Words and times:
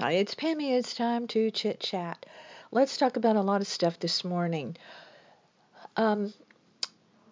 Hi, 0.00 0.12
it's 0.12 0.36
Pammy. 0.36 0.78
It's 0.78 0.94
time 0.94 1.26
to 1.28 1.50
chit 1.50 1.80
chat. 1.80 2.24
Let's 2.70 2.96
talk 2.96 3.16
about 3.16 3.34
a 3.34 3.40
lot 3.40 3.62
of 3.62 3.66
stuff 3.66 3.98
this 3.98 4.22
morning. 4.22 4.76
Um, 5.96 6.32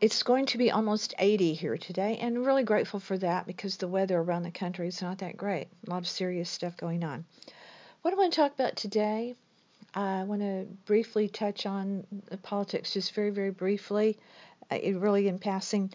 it's 0.00 0.24
going 0.24 0.46
to 0.46 0.58
be 0.58 0.72
almost 0.72 1.14
80 1.16 1.54
here 1.54 1.78
today, 1.78 2.18
and 2.20 2.44
really 2.44 2.64
grateful 2.64 2.98
for 2.98 3.16
that 3.18 3.46
because 3.46 3.76
the 3.76 3.86
weather 3.86 4.18
around 4.18 4.42
the 4.42 4.50
country 4.50 4.88
is 4.88 5.00
not 5.00 5.18
that 5.18 5.36
great. 5.36 5.68
A 5.86 5.90
lot 5.90 5.98
of 5.98 6.08
serious 6.08 6.50
stuff 6.50 6.76
going 6.76 7.04
on. 7.04 7.24
What 8.02 8.12
I 8.12 8.16
want 8.16 8.32
to 8.32 8.40
talk 8.40 8.54
about 8.54 8.74
today, 8.74 9.36
I 9.94 10.24
want 10.24 10.40
to 10.40 10.66
briefly 10.86 11.28
touch 11.28 11.66
on 11.66 12.04
politics, 12.42 12.94
just 12.94 13.14
very, 13.14 13.30
very 13.30 13.50
briefly, 13.50 14.18
uh, 14.72 14.78
really 14.94 15.28
in 15.28 15.38
passing. 15.38 15.92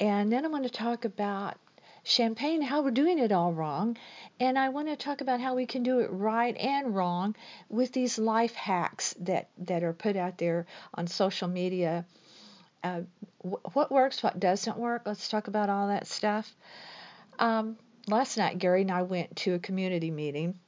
And 0.00 0.32
then 0.32 0.44
I 0.44 0.48
want 0.48 0.64
to 0.64 0.70
talk 0.70 1.04
about 1.04 1.58
champagne, 2.08 2.62
how 2.62 2.82
we're 2.82 2.90
doing 2.90 3.18
it 3.18 3.32
all 3.32 3.52
wrong. 3.52 3.96
And 4.40 4.58
I 4.58 4.70
want 4.70 4.88
to 4.88 4.96
talk 4.96 5.20
about 5.20 5.40
how 5.40 5.54
we 5.54 5.66
can 5.66 5.82
do 5.82 6.00
it 6.00 6.10
right 6.10 6.56
and 6.56 6.94
wrong 6.94 7.36
with 7.68 7.92
these 7.92 8.18
life 8.18 8.54
hacks 8.54 9.14
that, 9.20 9.50
that 9.58 9.82
are 9.82 9.92
put 9.92 10.16
out 10.16 10.38
there 10.38 10.66
on 10.94 11.06
social 11.06 11.48
media. 11.48 12.06
Uh, 12.82 13.02
what 13.42 13.92
works, 13.92 14.22
what 14.22 14.40
doesn't 14.40 14.78
work. 14.78 15.02
Let's 15.04 15.28
talk 15.28 15.48
about 15.48 15.68
all 15.68 15.88
that 15.88 16.06
stuff. 16.06 16.50
Um, 17.38 17.76
last 18.06 18.38
night, 18.38 18.58
Gary 18.58 18.82
and 18.82 18.90
I 18.90 19.02
went 19.02 19.36
to 19.36 19.54
a 19.54 19.58
community 19.58 20.10
meeting 20.10 20.58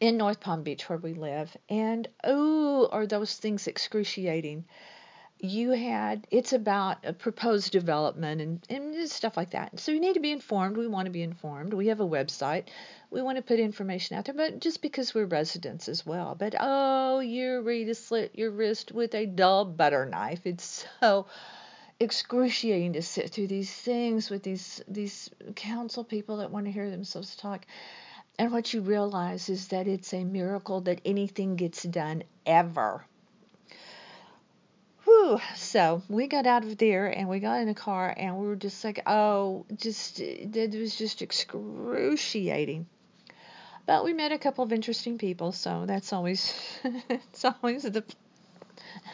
in 0.00 0.16
North 0.16 0.40
Palm 0.40 0.62
Beach 0.62 0.88
where 0.88 0.98
we 0.98 1.12
live, 1.12 1.54
and 1.68 2.08
oh, 2.24 2.88
are 2.90 3.06
those 3.06 3.34
things 3.36 3.66
excruciating 3.66 4.64
you 5.42 5.70
had 5.70 6.26
it's 6.30 6.52
about 6.52 6.98
a 7.04 7.12
proposed 7.12 7.72
development 7.72 8.40
and, 8.40 8.60
and 8.68 9.10
stuff 9.10 9.36
like 9.36 9.50
that. 9.50 9.80
So 9.80 9.92
you 9.92 10.00
need 10.00 10.14
to 10.14 10.20
be 10.20 10.32
informed. 10.32 10.76
We 10.76 10.86
want 10.86 11.06
to 11.06 11.12
be 11.12 11.22
informed. 11.22 11.72
We 11.72 11.88
have 11.88 12.00
a 12.00 12.06
website. 12.06 12.64
We 13.10 13.22
want 13.22 13.36
to 13.36 13.42
put 13.42 13.58
information 13.58 14.16
out 14.16 14.26
there, 14.26 14.34
but 14.34 14.60
just 14.60 14.82
because 14.82 15.14
we're 15.14 15.24
residents 15.24 15.88
as 15.88 16.04
well. 16.04 16.34
But 16.38 16.54
oh, 16.60 17.20
you're 17.20 17.62
ready 17.62 17.86
to 17.86 17.94
slit 17.94 18.32
your 18.34 18.50
wrist 18.50 18.92
with 18.92 19.14
a 19.14 19.26
dull 19.26 19.64
butter 19.64 20.04
knife. 20.04 20.40
It's 20.44 20.86
so 21.00 21.26
excruciating 21.98 22.94
to 22.94 23.02
sit 23.02 23.30
through 23.30 23.48
these 23.48 23.72
things 23.72 24.30
with 24.30 24.42
these 24.42 24.82
these 24.88 25.30
council 25.56 26.04
people 26.04 26.38
that 26.38 26.50
want 26.50 26.66
to 26.66 26.72
hear 26.72 26.90
themselves 26.90 27.34
talk. 27.36 27.64
And 28.38 28.52
what 28.52 28.72
you 28.72 28.80
realize 28.80 29.48
is 29.48 29.68
that 29.68 29.86
it's 29.86 30.14
a 30.14 30.24
miracle 30.24 30.82
that 30.82 31.00
anything 31.04 31.56
gets 31.56 31.82
done 31.82 32.22
ever 32.46 33.04
So 35.56 36.02
we 36.08 36.26
got 36.26 36.46
out 36.46 36.64
of 36.64 36.78
there 36.78 37.06
and 37.06 37.28
we 37.28 37.40
got 37.40 37.60
in 37.60 37.68
a 37.68 37.74
car 37.74 38.12
and 38.16 38.38
we 38.38 38.46
were 38.46 38.56
just 38.56 38.82
like, 38.84 39.02
oh, 39.06 39.66
just 39.76 40.20
it 40.20 40.74
was 40.74 40.96
just 40.96 41.22
excruciating. 41.22 42.86
But 43.86 44.04
we 44.04 44.12
met 44.12 44.32
a 44.32 44.38
couple 44.38 44.64
of 44.64 44.72
interesting 44.72 45.18
people, 45.18 45.52
so 45.52 45.84
that's 45.86 46.12
always 46.12 46.54
it's 47.08 47.44
always 47.44 47.82
the 47.82 48.04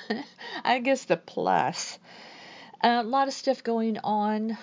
I 0.64 0.78
guess 0.80 1.04
the 1.04 1.16
plus. 1.16 1.98
Uh, 2.82 3.00
a 3.02 3.08
lot 3.08 3.28
of 3.28 3.34
stuff 3.34 3.62
going 3.62 3.98
on. 3.98 4.58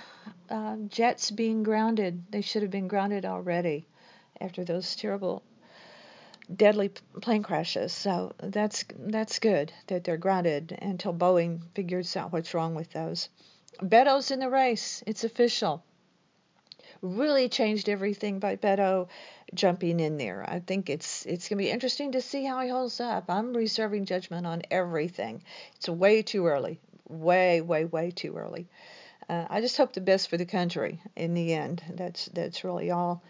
Uh, 0.49 0.75
jets 0.87 1.31
being 1.31 1.63
grounded. 1.63 2.23
They 2.29 2.41
should 2.41 2.61
have 2.61 2.71
been 2.71 2.87
grounded 2.87 3.25
already 3.25 3.85
after 4.39 4.63
those 4.63 4.95
terrible 4.95 5.41
deadly 6.53 6.89
plane 7.21 7.43
crashes. 7.43 7.93
So 7.93 8.33
that's 8.37 8.85
that's 8.97 9.39
good 9.39 9.71
that 9.87 10.03
they're 10.03 10.17
grounded 10.17 10.77
until 10.81 11.13
Boeing 11.13 11.61
figures 11.73 12.15
out 12.15 12.33
what's 12.33 12.53
wrong 12.53 12.75
with 12.75 12.91
those. 12.91 13.29
Beto's 13.79 14.31
in 14.31 14.39
the 14.39 14.49
race. 14.49 15.03
It's 15.07 15.23
official. 15.23 15.83
Really 17.01 17.49
changed 17.49 17.89
everything 17.89 18.39
by 18.39 18.55
Beto 18.55 19.07
jumping 19.53 19.99
in 19.99 20.17
there. 20.17 20.45
I 20.47 20.59
think 20.59 20.89
it's 20.89 21.25
it's 21.25 21.49
to 21.49 21.55
be 21.55 21.69
interesting 21.69 22.13
to 22.13 22.21
see 22.21 22.45
how 22.45 22.61
he 22.61 22.69
holds 22.69 22.99
up. 22.99 23.25
I'm 23.29 23.53
reserving 23.53 24.05
judgment 24.05 24.45
on 24.45 24.61
everything. 24.71 25.43
It's 25.75 25.89
way 25.89 26.21
too 26.21 26.47
early. 26.47 26.79
Way 27.09 27.61
way 27.61 27.85
way 27.85 28.11
too 28.11 28.35
early. 28.37 28.67
Uh, 29.29 29.45
I 29.49 29.61
just 29.61 29.77
hope 29.77 29.93
the 29.93 30.01
best 30.01 30.29
for 30.29 30.37
the 30.37 30.45
country 30.45 31.01
in 31.15 31.33
the 31.33 31.53
end. 31.53 31.83
That's 31.89 32.25
that's 32.27 32.63
really 32.63 32.91
all 32.91 33.23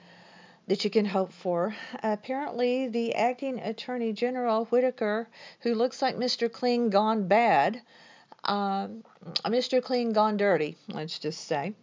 that 0.67 0.83
you 0.83 0.89
can 0.89 1.05
hope 1.05 1.33
for. 1.33 1.75
Apparently, 2.01 2.87
the 2.87 3.15
acting 3.15 3.59
attorney 3.59 4.13
general 4.13 4.65
Whitaker, 4.65 5.27
who 5.61 5.75
looks 5.75 6.01
like 6.01 6.15
Mr. 6.15 6.51
Clean 6.51 6.89
gone 6.89 7.27
bad, 7.27 7.81
um, 8.43 9.03
Mr. 9.45 9.81
Clean 9.81 10.11
gone 10.11 10.37
dirty, 10.37 10.77
let's 10.87 11.19
just 11.19 11.45
say, 11.45 11.73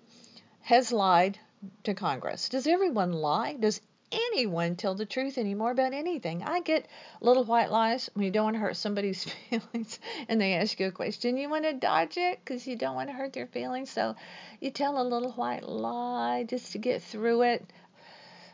has 0.63 0.93
lied 0.93 1.39
to 1.85 1.95
Congress. 1.95 2.49
Does 2.49 2.67
everyone 2.67 3.13
lie? 3.13 3.55
Does 3.55 3.81
anyone 4.13 4.77
tell 4.77 4.95
the 4.95 5.07
truth 5.07 5.39
anymore 5.39 5.71
about 5.71 5.93
anything? 5.93 6.43
I 6.43 6.61
get 6.61 6.87
little 7.21 7.45
white 7.45 7.71
lies 7.71 8.11
when 8.15 8.25
you 8.25 8.31
don't 8.31 8.45
want 8.45 8.57
to 8.57 8.61
hurt 8.61 8.77
somebody's 8.77 9.25
feelings 9.51 10.01
and 10.29 10.41
they 10.41 10.55
ask 10.55 10.81
you 10.81 10.89
a 10.89 10.93
question. 10.93 11.37
You 11.37 11.49
want 11.49 11.65
to 11.65 11.73
dodge 11.73 12.17
it 12.17 12.41
because 12.45 12.67
you 12.67 12.77
don't 12.77 12.95
want 12.95 13.09
to 13.09 13.15
hurt 13.15 13.33
their 13.33 13.47
feelings. 13.47 13.91
So 13.91 14.17
you 14.61 14.71
tell 14.71 15.01
a 15.01 15.05
little 15.05 15.33
white 15.33 15.63
lie 15.63 16.45
just 16.45 16.73
to 16.73 16.79
get 16.79 17.03
through 17.03 17.43
it 17.43 17.71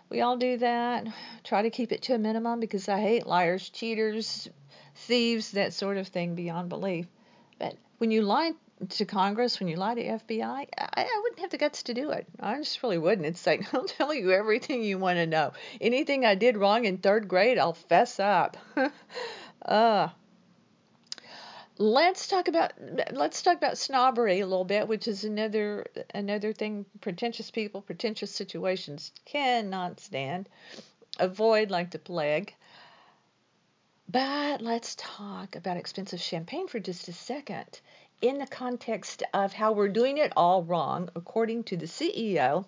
we 0.09 0.21
all 0.21 0.37
do 0.37 0.59
that. 0.59 1.07
Try 1.45 1.63
to 1.63 1.71
keep 1.71 1.93
it 1.93 2.03
to 2.03 2.15
a 2.15 2.19
minimum 2.19 2.61
because 2.61 2.89
I 2.89 3.01
hate 3.01 3.27
liars, 3.27 3.69
cheaters, 3.69 4.49
thieves, 4.95 5.53
that 5.53 5.73
sort 5.73 5.97
of 5.97 6.09
thing 6.09 6.35
beyond 6.35 6.69
belief. 6.69 7.07
But 7.59 7.77
when 7.99 8.11
you 8.11 8.23
lie 8.23 8.53
to 8.89 9.05
Congress, 9.05 9.59
when 9.59 9.69
you 9.69 9.77
lie 9.77 9.95
to 9.95 10.03
FBI, 10.03 10.43
I, 10.43 10.69
I 10.79 11.21
wouldn't 11.23 11.41
have 11.41 11.51
the 11.51 11.59
guts 11.59 11.85
to 11.85 11.95
do 11.95 12.11
it. 12.11 12.27
I 12.41 12.57
just 12.57 12.83
really 12.83 12.99
wouldn't. 12.99 13.27
It's 13.27 13.47
like, 13.47 13.67
I'll 13.75 13.85
tell 13.85 14.13
you 14.13 14.33
everything 14.33 14.83
you 14.83 14.99
want 14.99 15.17
to 15.17 15.27
know. 15.27 15.53
Anything 15.81 16.25
I 16.25 16.35
did 16.35 16.57
wrong 16.57 16.85
in 16.85 16.99
third 16.99 17.29
grade, 17.29 17.59
I'll 17.59 17.73
fess 17.73 18.21
up. 18.21 18.57
uh, 19.65 20.09
let's 21.79 22.27
talk 22.27 22.49
about 22.49 22.73
let's 23.13 23.43
talk 23.43 23.57
about 23.57 23.79
snobbery 23.79 24.41
a 24.41 24.47
little 24.47 24.65
bit, 24.65 24.89
which 24.89 25.09
is 25.09 25.25
another 25.25 25.87
another 26.15 26.53
thing 26.53 26.87
pretentious 27.01 27.51
people, 27.51 27.83
pretentious 27.83 28.31
situations 28.31 29.13
cannot 29.25 30.01
stand, 30.01 30.49
avoid 31.19 31.71
like 31.71 31.91
the 31.91 31.99
plague. 31.99 32.55
But 34.09 34.63
let's 34.63 34.95
talk 34.97 35.57
about 35.57 35.77
expensive 35.77 36.21
champagne 36.21 36.69
for 36.69 36.79
just 36.79 37.09
a 37.09 37.13
second 37.13 37.81
in 38.23 38.39
the 38.39 38.47
context 38.47 39.23
of 39.35 39.53
how 39.53 39.73
we're 39.73 39.89
doing 39.89 40.19
it 40.19 40.33
all 40.37 40.63
wrong, 40.63 41.11
according 41.15 41.65
to 41.65 41.77
the 41.77 41.87
CEO 41.87 42.65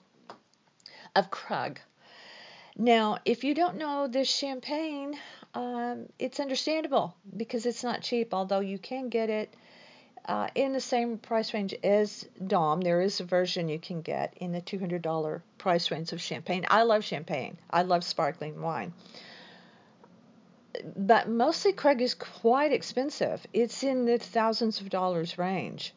of 1.15 1.31
Krug. 1.31 1.79
Now, 2.77 3.19
if 3.25 3.45
you 3.45 3.55
don't 3.55 3.77
know 3.77 4.07
this 4.07 4.29
champagne, 4.29 5.19
um, 5.55 6.07
it's 6.19 6.41
understandable 6.41 7.15
because 7.37 7.67
it's 7.67 7.83
not 7.83 8.03
cheap, 8.03 8.35
although 8.35 8.61
you 8.61 8.79
can 8.79 9.09
get 9.09 9.31
it 9.31 9.55
uh, 10.27 10.49
in 10.55 10.73
the 10.73 10.81
same 10.81 11.17
price 11.19 11.55
range 11.55 11.75
as 11.83 12.29
Dom. 12.47 12.83
There 12.83 13.01
is 13.01 13.21
a 13.21 13.25
version 13.25 13.69
you 13.69 13.79
can 13.79 14.03
get 14.03 14.35
in 14.37 14.53
the 14.53 14.61
$200 14.61 15.41
price 15.57 15.91
range 15.91 16.13
of 16.13 16.21
champagne. 16.21 16.67
I 16.71 16.83
love 16.83 17.05
champagne, 17.05 17.57
I 17.71 17.83
love 17.83 18.05
sparkling 18.05 18.61
wine. 18.61 18.93
But 20.97 21.29
mostly 21.29 21.73
Krug 21.73 22.03
is 22.03 22.15
quite 22.15 22.73
expensive. 22.73 23.45
It's 23.53 23.83
in 23.83 24.05
the 24.05 24.19
thousands 24.19 24.81
of 24.81 24.91
dollars 24.91 25.39
range. 25.39 25.95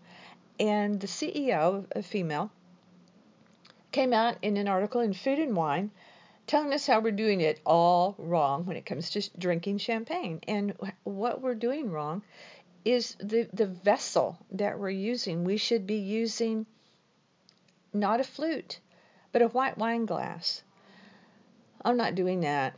And 0.59 0.99
the 0.99 1.07
CEO, 1.07 1.85
a 1.91 2.01
female, 2.01 2.51
came 3.91 4.13
out 4.13 4.37
in 4.41 4.57
an 4.57 4.67
article 4.67 5.01
in 5.01 5.13
Food 5.13 5.39
and 5.39 5.55
Wine 5.55 5.91
telling 6.51 6.73
us 6.73 6.85
how 6.85 6.99
we're 6.99 7.11
doing 7.11 7.39
it 7.39 7.61
all 7.65 8.13
wrong 8.17 8.65
when 8.65 8.75
it 8.75 8.85
comes 8.85 9.09
to 9.09 9.39
drinking 9.39 9.77
champagne. 9.77 10.41
And 10.49 10.73
what 11.05 11.41
we're 11.41 11.55
doing 11.55 11.89
wrong 11.89 12.23
is 12.83 13.15
the, 13.21 13.47
the 13.53 13.67
vessel 13.67 14.37
that 14.51 14.77
we're 14.77 14.89
using. 14.89 15.45
We 15.45 15.55
should 15.55 15.87
be 15.87 15.95
using 15.95 16.65
not 17.93 18.19
a 18.19 18.25
flute, 18.25 18.81
but 19.31 19.41
a 19.41 19.47
white 19.47 19.77
wine 19.77 20.05
glass. 20.05 20.61
I'm 21.85 21.95
not 21.95 22.15
doing 22.15 22.41
that. 22.41 22.77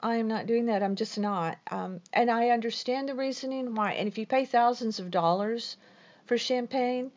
I 0.00 0.16
am 0.16 0.26
not 0.26 0.46
doing 0.46 0.64
that. 0.66 0.82
I'm 0.82 0.96
just 0.96 1.18
not. 1.18 1.58
Um, 1.70 2.00
and 2.14 2.30
I 2.30 2.48
understand 2.48 3.06
the 3.06 3.14
reasoning 3.14 3.74
why. 3.74 3.92
And 3.92 4.08
if 4.08 4.16
you 4.16 4.24
pay 4.24 4.46
thousands 4.46 4.98
of 4.98 5.10
dollars 5.10 5.76
for 6.24 6.38
champagne, 6.38 7.12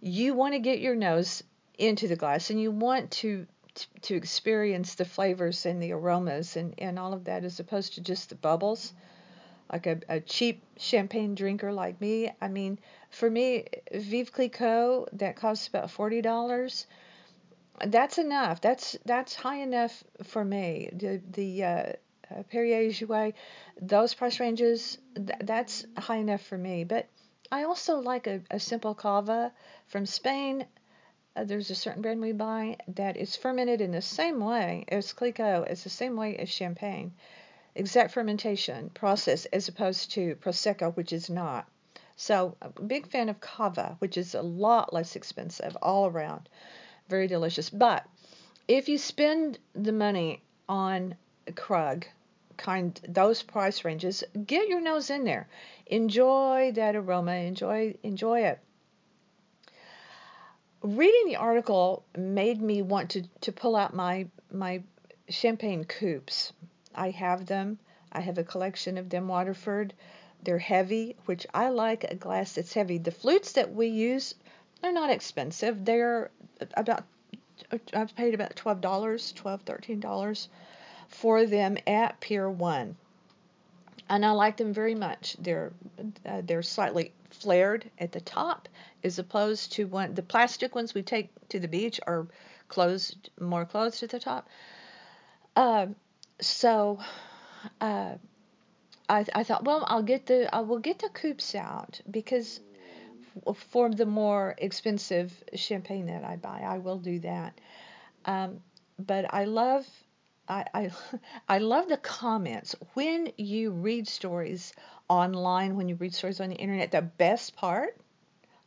you 0.00 0.32
want 0.32 0.54
to 0.54 0.58
get 0.58 0.80
your 0.80 0.96
nose 0.96 1.44
into 1.76 2.08
the 2.08 2.16
glass 2.16 2.48
and 2.48 2.58
you 2.58 2.70
want 2.70 3.10
to 3.10 3.46
to 4.02 4.14
experience 4.14 4.94
the 4.94 5.04
flavors 5.04 5.66
and 5.66 5.82
the 5.82 5.92
aromas 5.92 6.56
and, 6.56 6.74
and 6.78 6.98
all 6.98 7.12
of 7.12 7.24
that 7.24 7.44
as 7.44 7.60
opposed 7.60 7.94
to 7.94 8.00
just 8.00 8.28
the 8.28 8.34
bubbles. 8.34 8.92
Like 9.72 9.86
a, 9.86 10.00
a 10.08 10.20
cheap 10.20 10.62
champagne 10.78 11.34
drinker 11.34 11.72
like 11.72 12.00
me, 12.00 12.30
I 12.40 12.48
mean, 12.48 12.78
for 13.10 13.30
me, 13.30 13.66
Veuve 13.92 14.32
Clicquot 14.32 15.08
that 15.14 15.36
costs 15.36 15.68
about 15.68 15.90
forty 15.90 16.20
dollars. 16.22 16.86
That's 17.86 18.18
enough. 18.18 18.60
That's 18.60 18.96
that's 19.04 19.34
high 19.34 19.58
enough 19.58 20.02
for 20.24 20.44
me. 20.44 20.90
The 20.92 21.20
the 21.30 21.64
uh, 21.64 21.92
uh, 22.30 22.42
Perrier 22.50 22.90
Jouet, 22.90 23.34
those 23.80 24.14
price 24.14 24.40
ranges, 24.40 24.98
th- 25.14 25.38
that's 25.42 25.84
high 25.96 26.16
enough 26.18 26.42
for 26.42 26.58
me. 26.58 26.84
But 26.84 27.08
I 27.52 27.64
also 27.64 28.00
like 28.00 28.26
a, 28.26 28.42
a 28.50 28.60
simple 28.60 28.94
cava 28.94 29.52
from 29.88 30.06
Spain 30.06 30.66
uh, 31.36 31.44
there's 31.44 31.70
a 31.70 31.74
certain 31.74 32.02
brand 32.02 32.20
we 32.20 32.32
buy 32.32 32.76
that 32.86 33.16
is 33.16 33.34
fermented 33.36 33.80
in 33.80 33.90
the 33.90 34.02
same 34.02 34.38
way 34.40 34.84
as 34.88 35.12
Clicquot. 35.12 35.66
It's 35.68 35.82
the 35.82 35.90
same 35.90 36.16
way 36.16 36.36
as 36.36 36.48
champagne, 36.48 37.12
exact 37.74 38.12
fermentation 38.12 38.90
process 38.90 39.44
as 39.46 39.68
opposed 39.68 40.12
to 40.12 40.36
Prosecco, 40.36 40.94
which 40.96 41.12
is 41.12 41.28
not. 41.28 41.68
So, 42.16 42.56
big 42.86 43.08
fan 43.08 43.28
of 43.28 43.40
Cava, 43.40 43.96
which 43.98 44.16
is 44.16 44.34
a 44.34 44.42
lot 44.42 44.92
less 44.92 45.16
expensive 45.16 45.76
all 45.82 46.06
around. 46.06 46.48
Very 47.08 47.26
delicious. 47.26 47.68
But 47.68 48.06
if 48.68 48.88
you 48.88 48.96
spend 48.96 49.58
the 49.74 49.92
money 49.92 50.40
on 50.68 51.16
Krug, 51.56 52.06
kind 52.56 52.98
those 53.08 53.42
price 53.42 53.84
ranges, 53.84 54.22
get 54.46 54.68
your 54.68 54.80
nose 54.80 55.10
in 55.10 55.24
there. 55.24 55.48
Enjoy 55.86 56.70
that 56.76 56.94
aroma. 56.94 57.32
Enjoy 57.32 57.94
enjoy 58.04 58.42
it. 58.42 58.60
Reading 60.84 61.22
the 61.28 61.36
article 61.36 62.04
made 62.14 62.60
me 62.60 62.82
want 62.82 63.08
to, 63.12 63.22
to 63.40 63.52
pull 63.52 63.74
out 63.74 63.94
my 63.94 64.28
my 64.52 64.82
champagne 65.30 65.84
coupes. 65.84 66.52
I 66.94 67.08
have 67.08 67.46
them. 67.46 67.78
I 68.12 68.20
have 68.20 68.36
a 68.36 68.44
collection 68.44 68.98
of 68.98 69.08
them 69.08 69.26
Waterford. 69.26 69.94
They're 70.42 70.58
heavy, 70.58 71.16
which 71.24 71.46
I 71.54 71.70
like 71.70 72.04
a 72.04 72.14
glass 72.14 72.52
that's 72.52 72.74
heavy. 72.74 72.98
The 72.98 73.10
flutes 73.10 73.52
that 73.52 73.74
we 73.74 73.86
use, 73.86 74.34
they're 74.82 74.92
not 74.92 75.08
expensive. 75.08 75.86
They're 75.86 76.30
about 76.76 77.04
I've 77.94 78.14
paid 78.14 78.34
about 78.34 78.54
twelve 78.54 78.82
dollars, 78.82 79.32
twelve, 79.32 79.62
thirteen 79.62 80.00
dollars 80.00 80.50
for 81.08 81.46
them 81.46 81.78
at 81.86 82.20
Pier 82.20 82.50
One, 82.50 82.96
and 84.08 84.24
I 84.24 84.30
like 84.32 84.56
them 84.56 84.72
very 84.72 84.94
much. 84.94 85.36
They're 85.38 85.72
uh, 86.26 86.42
they're 86.44 86.62
slightly 86.62 87.12
flared 87.30 87.90
at 87.98 88.12
the 88.12 88.20
top, 88.20 88.68
as 89.02 89.18
opposed 89.18 89.72
to 89.72 89.86
one 89.86 90.14
the 90.14 90.22
plastic 90.22 90.74
ones 90.74 90.94
we 90.94 91.02
take 91.02 91.30
to 91.48 91.60
the 91.60 91.68
beach 91.68 92.00
are 92.06 92.26
closed, 92.68 93.30
more 93.40 93.64
closed 93.64 94.02
at 94.02 94.10
the 94.10 94.20
top. 94.20 94.48
Uh, 95.56 95.86
so. 96.40 96.98
Uh, 97.80 98.14
I, 99.08 99.26
I 99.34 99.44
thought, 99.44 99.64
well, 99.64 99.84
I'll 99.86 100.02
get 100.02 100.26
the 100.26 100.54
I 100.54 100.60
will 100.60 100.78
get 100.78 100.98
the 101.00 101.08
coupes 101.10 101.54
out 101.54 102.00
because 102.10 102.60
for 103.54 103.90
the 103.90 104.06
more 104.06 104.54
expensive 104.58 105.32
champagne 105.54 106.06
that 106.06 106.24
I 106.24 106.36
buy, 106.36 106.60
I 106.60 106.78
will 106.78 106.98
do 106.98 107.18
that. 107.20 107.60
Um, 108.24 108.60
but 108.98 109.32
I 109.32 109.44
love 109.44 109.86
I, 110.48 110.64
I 110.74 110.90
I 111.48 111.58
love 111.58 111.88
the 111.88 111.96
comments 111.96 112.74
when 112.94 113.32
you 113.36 113.70
read 113.70 114.08
stories 114.08 114.72
online, 115.08 115.76
when 115.76 115.88
you 115.88 115.96
read 115.96 116.14
stories 116.14 116.40
on 116.40 116.50
the 116.50 116.56
internet. 116.56 116.92
The 116.92 117.02
best 117.02 117.56
part 117.56 117.96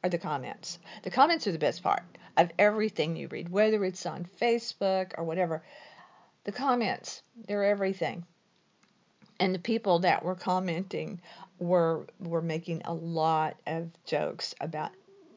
are 0.04 0.10
the 0.10 0.18
comments. 0.18 0.80
The 1.04 1.12
comments 1.12 1.48
are 1.48 1.52
the 1.52 1.58
best 1.58 1.84
part 1.84 2.04
of 2.38 2.52
everything 2.60 3.16
you 3.16 3.28
read, 3.28 3.50
whether 3.50 3.84
it's 3.84 4.06
on 4.06 4.28
Facebook 4.40 5.14
or 5.18 5.24
whatever. 5.24 5.64
The 6.44 6.52
comments, 6.52 7.24
they're 7.48 7.66
everything 7.66 8.26
and 9.40 9.54
the 9.54 9.60
people 9.60 10.00
that 10.00 10.24
were 10.24 10.36
commenting 10.36 11.22
were 11.60 12.08
were 12.20 12.42
making 12.42 12.82
a 12.86 12.94
lot 12.94 13.58
of 13.66 13.90
jokes 14.06 14.56
about 14.62 14.92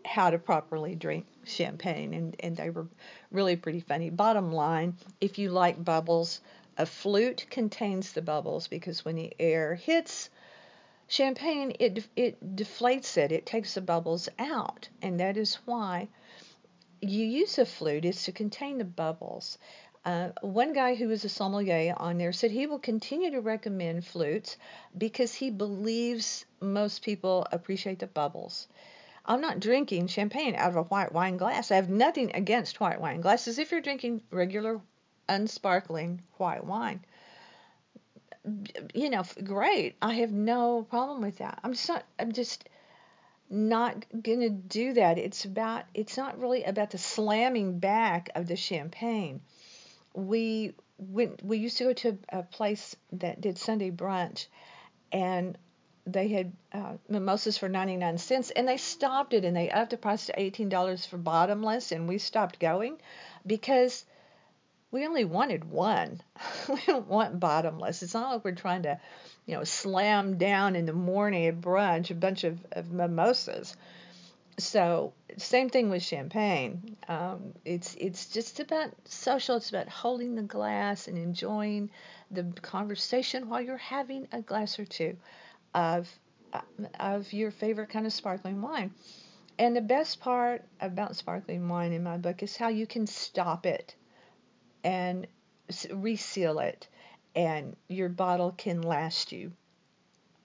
how 0.05 0.31
to 0.31 0.39
properly 0.39 0.95
drink 0.95 1.27
champagne 1.45 2.15
and, 2.15 2.37
and 2.41 2.57
they 2.57 2.71
were 2.71 2.87
really 3.31 3.57
pretty 3.57 3.81
funny. 3.81 4.11
Bottom 4.11 4.53
line, 4.53 4.97
if 5.21 5.39
you 5.39 5.51
like 5.51 5.85
bubbles, 5.85 6.41
a 6.79 6.87
flute 6.87 7.47
contains 7.51 8.13
the 8.13 8.23
bubbles 8.23 8.69
because 8.69 9.05
when 9.05 9.17
the 9.17 9.35
air 9.39 9.75
hits 9.75 10.31
champagne, 11.09 11.75
it 11.79 12.07
it 12.17 12.57
deflates 12.57 13.19
it. 13.19 13.33
It 13.33 13.45
takes 13.45 13.75
the 13.75 13.81
bubbles 13.81 14.29
out, 14.39 14.89
and 15.03 15.21
that 15.21 15.37
is 15.37 15.57
why 15.67 16.09
you 17.01 17.25
use 17.25 17.59
a 17.59 17.67
flute 17.67 18.05
is 18.05 18.25
to 18.25 18.33
contain 18.33 18.79
the 18.79 18.85
bubbles. 18.85 19.59
Uh, 20.05 20.31
one 20.41 20.73
guy 20.73 20.95
who 20.95 21.11
is 21.11 21.25
a 21.25 21.29
sommelier 21.29 21.95
on 21.99 22.17
there 22.17 22.33
said 22.33 22.51
he 22.51 22.67
will 22.67 22.79
continue 22.79 23.31
to 23.31 23.41
recommend 23.41 24.07
flutes 24.07 24.57
because 24.97 25.35
he 25.35 25.51
believes 25.51 26.47
most 26.61 27.03
people 27.03 27.47
appreciate 27.53 27.99
the 27.99 28.07
bubbles. 28.07 28.67
I'm 29.25 29.41
not 29.41 29.61
drinking 29.61 30.09
champagne 30.09 30.55
out 30.55 30.71
of 30.71 30.77
a 30.77 30.83
white 30.83 31.13
wine 31.13 31.37
glass. 31.37 31.71
I 31.71 31.77
have 31.77 31.89
nothing 31.89 32.33
against 32.35 32.81
white 32.81 33.01
wine 33.01 33.21
glasses 33.21 33.59
if 33.59 33.71
you're 33.71 33.81
drinking 33.81 34.23
regular, 34.31 34.81
unsparkling 35.29 36.23
white 36.37 36.65
wine. 36.65 37.05
You 38.95 39.11
know, 39.11 39.25
great. 39.45 39.97
I 40.01 40.15
have 40.15 40.33
no 40.33 40.83
problem 40.83 41.21
with 41.21 41.39
that. 41.39 41.61
I'm 41.63 41.73
just 41.73 41.89
not, 41.89 42.05
I'm 42.19 42.33
just 42.33 42.69
not 43.51 44.07
going 44.23 44.41
to 44.41 44.51
do 44.51 44.95
that. 44.95 45.19
It's 45.19 45.45
about, 45.45 45.85
it's 45.95 46.17
not 46.17 46.41
really 46.41 46.65
about 46.65 46.91
the 46.91 46.99
slamming 46.99 47.79
back 47.79 48.31
of 48.35 48.47
the 48.47 48.57
champagne 48.57 49.41
we 50.15 50.75
went 50.99 51.43
we 51.43 51.59
used 51.59 51.79
to 51.79 51.85
go 51.85 51.93
to 51.93 52.19
a 52.31 52.43
place 52.43 52.97
that 53.13 53.41
did 53.41 53.59
Sunday 53.59 53.91
brunch 53.91 54.47
and 55.13 55.57
they 56.07 56.29
had 56.29 56.53
uh, 56.73 56.95
mimosas 57.09 57.59
for 57.59 57.69
99 57.69 58.19
cents 58.19 58.51
and 58.51 58.67
they 58.67 58.77
stopped 58.77 59.35
it 59.35 59.45
and 59.45 59.57
they 59.57 59.71
upped 59.71 59.91
the 59.91 59.97
price 59.97 60.27
to 60.27 60.33
$18 60.33 61.07
for 61.07 61.19
bottomless 61.19 61.93
and 61.93 62.09
we 62.09 62.19
stopped 62.19 62.59
going 62.59 62.99
because 63.47 64.05
we 64.91 65.07
only 65.07 65.25
wanted 65.25 65.65
one. 65.65 66.21
we 66.69 66.81
don't 66.87 67.07
want 67.07 67.39
bottomless. 67.39 68.03
It's 68.03 68.15
not 68.15 68.33
like 68.33 68.45
we're 68.45 68.53
trying 68.53 68.83
to, 68.83 69.01
you 69.47 69.55
know, 69.55 69.65
slam 69.65 70.39
down 70.39 70.75
in 70.75 70.87
the 70.87 70.93
morning 70.93 71.47
at 71.47 71.61
brunch 71.61 72.11
a 72.11 72.15
bunch 72.15 72.45
of, 72.45 72.59
of 72.73 72.91
mimosas 72.91 73.77
so 74.61 75.13
same 75.37 75.71
thing 75.71 75.91
with 75.91 76.03
champagne. 76.03 76.97
Um, 77.09 77.55
it's 77.65 77.97
it's 77.99 78.27
just 78.27 78.61
about 78.61 78.93
social. 79.05 79.57
It's 79.57 79.71
about 79.71 79.89
holding 79.89 80.35
the 80.35 80.43
glass 80.43 81.09
and 81.09 81.19
enjoying 81.19 81.91
the 82.31 82.45
conversation 82.63 83.49
while 83.49 83.61
you're 83.61 83.77
having 83.77 84.29
a 84.33 84.43
glass 84.43 84.79
or 84.79 84.85
two 84.85 85.17
of 85.75 86.09
of 86.99 87.33
your 87.33 87.51
favorite 87.51 87.91
kind 87.91 88.07
of 88.07 88.13
sparkling 88.13 88.61
wine. 88.61 88.93
And 89.59 89.77
the 89.77 89.81
best 89.81 90.21
part 90.21 90.65
about 90.81 91.17
sparkling 91.17 91.69
wine 91.69 91.93
in 91.93 92.03
my 92.03 92.17
book 92.17 92.43
is 92.43 92.57
how 92.57 92.69
you 92.69 92.87
can 92.87 93.07
stop 93.07 93.67
it 93.67 93.95
and 94.83 95.27
reseal 95.93 96.59
it, 96.59 96.89
and 97.37 97.77
your 97.87 98.09
bottle 98.09 98.53
can 98.53 98.83
last 98.83 99.33
you. 99.33 99.53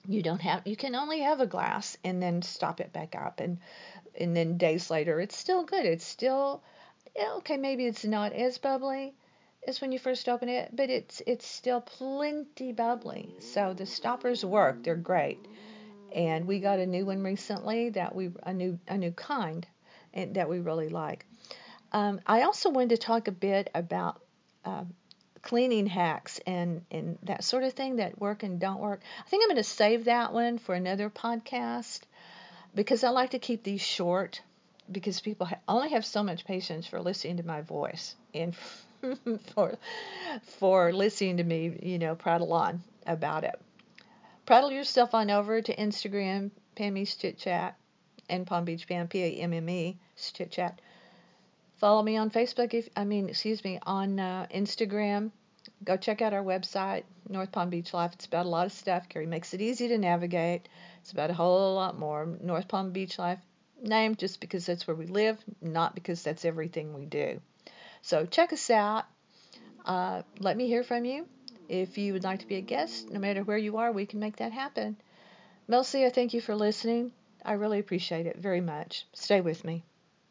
You 0.06 0.22
don't 0.22 0.42
have 0.42 0.66
you 0.66 0.76
can 0.76 0.94
only 0.94 1.20
have 1.20 1.40
a 1.40 1.46
glass 1.46 1.96
and 2.04 2.22
then 2.22 2.42
stop 2.42 2.80
it 2.80 2.92
back 2.92 3.16
up 3.16 3.40
and 3.40 3.58
and 4.14 4.36
then 4.36 4.56
days 4.56 4.90
later 4.90 5.20
it's 5.20 5.36
still 5.36 5.64
good. 5.64 5.84
It's 5.84 6.06
still 6.06 6.62
okay, 7.18 7.56
maybe 7.56 7.86
it's 7.86 8.04
not 8.04 8.32
as 8.32 8.58
bubbly 8.58 9.14
as 9.66 9.80
when 9.80 9.92
you 9.92 9.98
first 9.98 10.28
open 10.28 10.48
it, 10.48 10.70
but 10.74 10.90
it's 10.90 11.22
it's 11.26 11.46
still 11.46 11.80
plenty 11.80 12.72
bubbly. 12.72 13.34
So 13.40 13.74
the 13.74 13.86
stoppers 13.86 14.44
work. 14.44 14.82
They're 14.82 14.96
great. 14.96 15.38
And 16.14 16.46
we 16.46 16.60
got 16.60 16.78
a 16.78 16.86
new 16.86 17.04
one 17.04 17.22
recently 17.22 17.90
that 17.90 18.14
we 18.14 18.30
a 18.42 18.52
new 18.52 18.78
a 18.88 18.96
new 18.96 19.12
kind 19.12 19.66
and 20.14 20.34
that 20.36 20.48
we 20.48 20.60
really 20.60 20.88
like. 20.88 21.26
Um, 21.92 22.20
I 22.26 22.42
also 22.42 22.70
wanted 22.70 22.90
to 22.90 22.98
talk 22.98 23.28
a 23.28 23.32
bit 23.32 23.70
about 23.74 24.20
uh, 24.64 24.84
cleaning 25.42 25.86
hacks 25.86 26.40
and, 26.46 26.82
and 26.90 27.18
that 27.22 27.44
sort 27.44 27.62
of 27.62 27.72
thing 27.72 27.96
that 27.96 28.20
work 28.20 28.42
and 28.42 28.58
don't 28.58 28.80
work. 28.80 29.00
I 29.24 29.28
think 29.28 29.44
I'm 29.44 29.48
going 29.48 29.56
to 29.56 29.62
save 29.62 30.06
that 30.06 30.32
one 30.32 30.58
for 30.58 30.74
another 30.74 31.08
podcast 31.08 32.00
because 32.74 33.04
I 33.04 33.10
like 33.10 33.30
to 33.30 33.38
keep 33.38 33.62
these 33.62 33.80
short 33.80 34.42
because 34.90 35.20
people 35.20 35.48
only 35.68 35.90
have 35.90 36.04
so 36.04 36.22
much 36.22 36.44
patience 36.44 36.86
for 36.86 37.00
listening 37.00 37.36
to 37.36 37.46
my 37.46 37.60
voice 37.60 38.16
and 38.34 38.54
for 39.54 39.76
for 40.58 40.92
listening 40.92 41.38
to 41.38 41.44
me, 41.44 41.78
you 41.82 41.98
know, 41.98 42.14
prattle 42.14 42.52
on 42.52 42.82
about 43.06 43.44
it. 43.44 43.60
Prattle 44.44 44.70
yourself 44.70 45.14
on 45.14 45.30
over 45.30 45.60
to 45.60 45.74
Instagram, 45.76 46.50
Pammy's 46.76 47.14
Chit 47.16 47.38
Chat, 47.38 47.76
and 48.28 48.46
Palm 48.46 48.64
Beach 48.64 48.86
Pam, 48.86 49.08
P 49.08 49.22
A 49.22 49.28
M 49.42 49.52
M 49.52 49.68
E, 49.68 49.98
Chit 50.32 50.50
Chat. 50.50 50.80
Follow 51.76 52.02
me 52.02 52.16
on 52.16 52.30
Facebook, 52.30 52.72
if 52.72 52.88
I 52.96 53.04
mean, 53.04 53.28
excuse 53.28 53.62
me, 53.62 53.78
on 53.82 54.18
uh, 54.18 54.46
Instagram. 54.54 55.30
Go 55.84 55.96
check 55.96 56.22
out 56.22 56.32
our 56.32 56.42
website, 56.42 57.02
North 57.28 57.52
Palm 57.52 57.70
Beach 57.70 57.92
Life. 57.92 58.12
It's 58.14 58.26
about 58.26 58.46
a 58.46 58.48
lot 58.48 58.66
of 58.66 58.72
stuff. 58.72 59.08
Carrie 59.08 59.26
makes 59.26 59.52
it 59.52 59.60
easy 59.60 59.88
to 59.88 59.98
navigate. 59.98 60.68
It's 61.00 61.12
about 61.12 61.30
a 61.30 61.34
whole 61.34 61.74
lot 61.74 61.98
more. 61.98 62.26
North 62.40 62.68
Palm 62.68 62.92
Beach 62.92 63.18
Life, 63.18 63.40
name 63.82 64.14
just 64.14 64.40
because 64.40 64.64
that's 64.64 64.86
where 64.86 64.96
we 64.96 65.06
live, 65.06 65.38
not 65.60 65.94
because 65.94 66.22
that's 66.22 66.44
everything 66.44 66.94
we 66.94 67.04
do. 67.04 67.40
So 68.06 68.24
check 68.24 68.52
us 68.52 68.70
out. 68.70 69.04
Uh, 69.84 70.22
let 70.38 70.56
me 70.56 70.68
hear 70.68 70.84
from 70.84 71.04
you. 71.04 71.26
If 71.68 71.98
you 71.98 72.12
would 72.12 72.22
like 72.22 72.38
to 72.38 72.46
be 72.46 72.54
a 72.54 72.60
guest, 72.60 73.10
no 73.10 73.18
matter 73.18 73.42
where 73.42 73.58
you 73.58 73.78
are, 73.78 73.90
we 73.90 74.06
can 74.06 74.20
make 74.20 74.36
that 74.36 74.52
happen. 74.52 74.96
Melcy, 75.68 76.06
I 76.06 76.10
thank 76.10 76.32
you 76.32 76.40
for 76.40 76.54
listening. 76.54 77.10
I 77.44 77.54
really 77.54 77.80
appreciate 77.80 78.26
it 78.26 78.36
very 78.36 78.60
much. 78.60 79.06
Stay 79.12 79.40
with 79.40 79.64
me. 79.64 79.82